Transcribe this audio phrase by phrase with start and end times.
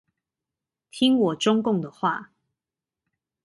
[0.89, 2.31] 聽我中共的話